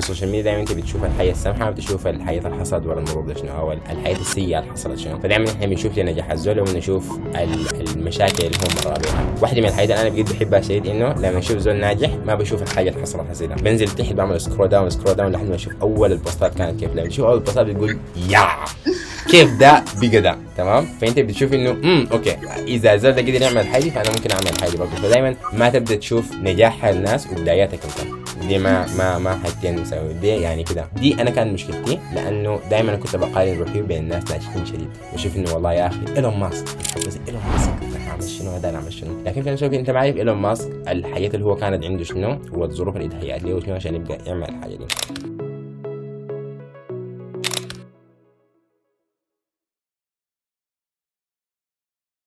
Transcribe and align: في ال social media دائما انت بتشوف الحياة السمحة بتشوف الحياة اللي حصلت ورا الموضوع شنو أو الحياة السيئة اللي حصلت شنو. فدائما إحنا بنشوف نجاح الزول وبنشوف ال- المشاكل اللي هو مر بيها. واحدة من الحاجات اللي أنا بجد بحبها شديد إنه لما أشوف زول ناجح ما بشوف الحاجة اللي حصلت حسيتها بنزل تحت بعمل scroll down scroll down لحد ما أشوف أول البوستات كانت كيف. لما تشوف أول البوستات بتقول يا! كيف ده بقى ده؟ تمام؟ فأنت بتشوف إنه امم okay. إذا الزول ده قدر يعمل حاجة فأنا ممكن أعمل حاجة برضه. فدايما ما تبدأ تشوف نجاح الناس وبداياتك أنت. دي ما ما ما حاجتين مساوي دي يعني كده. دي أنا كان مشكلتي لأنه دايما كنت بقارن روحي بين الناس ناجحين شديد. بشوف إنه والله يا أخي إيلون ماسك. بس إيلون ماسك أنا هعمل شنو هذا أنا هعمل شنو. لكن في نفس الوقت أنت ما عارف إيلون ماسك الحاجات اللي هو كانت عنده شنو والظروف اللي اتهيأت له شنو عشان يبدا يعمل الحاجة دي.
في 0.00 0.04
ال 0.04 0.08
social 0.08 0.30
media 0.30 0.42
دائما 0.42 0.60
انت 0.60 0.72
بتشوف 0.72 1.04
الحياة 1.04 1.30
السمحة 1.32 1.70
بتشوف 1.70 2.06
الحياة 2.06 2.38
اللي 2.46 2.58
حصلت 2.60 2.86
ورا 2.86 3.00
الموضوع 3.00 3.34
شنو 3.34 3.52
أو 3.58 3.72
الحياة 3.72 4.16
السيئة 4.16 4.58
اللي 4.58 4.72
حصلت 4.72 4.98
شنو. 4.98 5.18
فدائما 5.18 5.50
إحنا 5.50 5.66
بنشوف 5.66 5.98
نجاح 5.98 6.30
الزول 6.30 6.60
وبنشوف 6.60 7.18
ال- 7.34 7.96
المشاكل 7.96 8.44
اللي 8.44 8.56
هو 8.56 8.90
مر 8.90 8.98
بيها. 8.98 9.26
واحدة 9.42 9.60
من 9.60 9.66
الحاجات 9.68 9.90
اللي 9.90 10.00
أنا 10.02 10.10
بجد 10.10 10.32
بحبها 10.32 10.60
شديد 10.60 10.86
إنه 10.86 11.12
لما 11.12 11.38
أشوف 11.38 11.58
زول 11.58 11.76
ناجح 11.76 12.10
ما 12.26 12.34
بشوف 12.34 12.62
الحاجة 12.62 12.90
اللي 12.90 13.02
حصلت 13.02 13.22
حسيتها 13.30 13.56
بنزل 13.56 13.88
تحت 13.88 14.12
بعمل 14.12 14.40
scroll 14.40 14.68
down 14.68 14.90
scroll 14.90 15.14
down 15.14 15.32
لحد 15.32 15.48
ما 15.48 15.54
أشوف 15.54 15.72
أول 15.82 16.12
البوستات 16.12 16.54
كانت 16.54 16.80
كيف. 16.80 16.92
لما 16.92 17.06
تشوف 17.08 17.24
أول 17.26 17.34
البوستات 17.34 17.66
بتقول 17.66 17.98
يا! 18.28 18.46
كيف 19.30 19.58
ده 19.58 19.84
بقى 20.00 20.20
ده؟ 20.20 20.36
تمام؟ 20.56 20.84
فأنت 21.00 21.18
بتشوف 21.18 21.52
إنه 21.54 21.70
امم 21.70 22.06
okay. 22.12 22.36
إذا 22.68 22.94
الزول 22.94 23.12
ده 23.12 23.22
قدر 23.22 23.42
يعمل 23.42 23.66
حاجة 23.66 23.90
فأنا 23.90 24.08
ممكن 24.10 24.30
أعمل 24.30 24.60
حاجة 24.60 24.76
برضه. 24.76 24.90
فدايما 24.96 25.34
ما 25.52 25.68
تبدأ 25.70 25.94
تشوف 25.96 26.32
نجاح 26.42 26.84
الناس 26.84 27.26
وبداياتك 27.26 27.78
أنت. 27.84 28.27
دي 28.46 28.58
ما 28.58 28.86
ما 28.98 29.18
ما 29.18 29.34
حاجتين 29.34 29.80
مساوي 29.80 30.12
دي 30.12 30.28
يعني 30.28 30.64
كده. 30.64 30.88
دي 30.96 31.14
أنا 31.14 31.30
كان 31.30 31.52
مشكلتي 31.52 31.98
لأنه 32.14 32.60
دايما 32.70 32.96
كنت 32.96 33.16
بقارن 33.16 33.58
روحي 33.58 33.82
بين 33.82 34.02
الناس 34.02 34.30
ناجحين 34.30 34.66
شديد. 34.66 34.88
بشوف 35.14 35.36
إنه 35.36 35.54
والله 35.54 35.72
يا 35.72 35.86
أخي 35.86 36.00
إيلون 36.16 36.36
ماسك. 36.36 36.64
بس 37.06 37.18
إيلون 37.28 37.42
ماسك 37.52 37.72
أنا 37.96 38.10
هعمل 38.10 38.22
شنو 38.22 38.50
هذا 38.50 38.68
أنا 38.68 38.78
هعمل 38.78 38.92
شنو. 38.92 39.10
لكن 39.26 39.42
في 39.42 39.50
نفس 39.50 39.62
الوقت 39.62 39.78
أنت 39.78 39.90
ما 39.90 39.98
عارف 39.98 40.16
إيلون 40.16 40.36
ماسك 40.36 40.70
الحاجات 40.88 41.34
اللي 41.34 41.46
هو 41.46 41.56
كانت 41.56 41.84
عنده 41.84 42.04
شنو 42.04 42.38
والظروف 42.52 42.96
اللي 42.96 43.06
اتهيأت 43.06 43.42
له 43.42 43.60
شنو 43.60 43.74
عشان 43.74 43.94
يبدا 43.94 44.18
يعمل 44.26 44.48
الحاجة 44.48 44.76
دي. 44.76 44.86